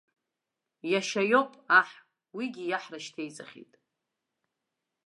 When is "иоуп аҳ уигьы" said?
1.31-2.63